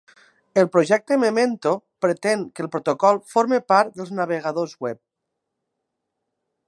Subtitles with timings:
[0.59, 1.73] El projecte Memento
[2.05, 5.01] pretén que el protocol forme part dels navegadors web.